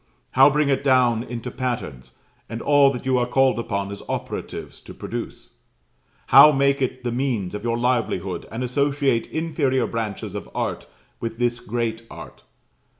[0.31, 2.17] how bring it down into patterns,
[2.49, 5.59] and all that you are called upon as operatives to produce?
[6.33, 10.87] how make it the means of your livelihood, and associate inferior branches of art
[11.19, 12.41] with this great art?